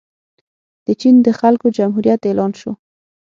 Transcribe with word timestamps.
د 0.85 0.87
چین 1.01 1.15
د 1.23 1.27
خلکو 1.39 1.67
جمهوریت 1.77 2.21
اعلان 2.25 2.51
شو. 2.59 2.71